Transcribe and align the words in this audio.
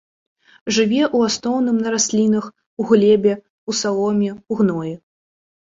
Жыве 0.77 1.01
ў 1.15 1.31
асноўным 1.31 1.77
на 1.83 1.89
раслінах, 1.97 2.49
у 2.81 2.87
глебе, 2.95 3.37
у 3.69 3.79
саломе, 3.83 4.31
у 4.35 4.53
гноі. 4.61 4.93